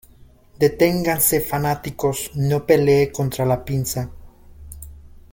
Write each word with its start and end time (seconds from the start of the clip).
¡Deténganse, 0.63 1.37
fanáticos! 1.41 2.31
No 2.33 2.65
pelee 2.65 3.11
contra 3.11 3.45
la 3.45 3.63
pinza. 3.63 4.09